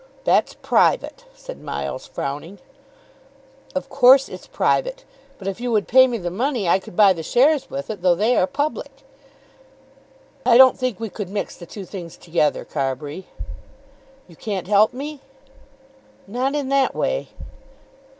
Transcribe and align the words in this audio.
"That's 0.23 0.55
private," 0.63 1.25
said 1.35 1.61
Miles 1.61 2.07
frowning. 2.07 2.57
"Of 3.75 3.87
course 3.87 4.29
it's 4.29 4.47
private; 4.47 5.05
but 5.37 5.47
if 5.47 5.61
you 5.61 5.71
would 5.71 5.87
pay 5.87 6.07
me 6.07 6.17
the 6.17 6.31
money 6.31 6.67
I 6.67 6.79
could 6.79 6.95
buy 6.95 7.13
the 7.13 7.21
shares 7.21 7.69
with 7.69 7.91
it, 7.91 8.01
though 8.01 8.15
they 8.15 8.35
are 8.35 8.47
public." 8.47 9.03
"I 10.43 10.57
don't 10.57 10.75
think 10.75 10.99
we 10.99 11.09
could 11.09 11.29
mix 11.29 11.55
the 11.55 11.67
two 11.67 11.85
things 11.85 12.17
together, 12.17 12.65
Carbury." 12.65 13.27
"You 14.27 14.35
can't 14.35 14.65
help 14.67 14.91
me?" 14.91 15.19
"Not 16.25 16.55
in 16.55 16.69
that 16.69 16.95
way." 16.95 17.27